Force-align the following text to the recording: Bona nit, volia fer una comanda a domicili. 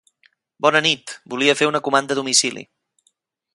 Bona 0.65 0.81
nit, 0.85 1.13
volia 1.35 1.55
fer 1.61 1.69
una 1.73 1.83
comanda 1.89 2.17
a 2.19 2.19
domicili. 2.23 2.67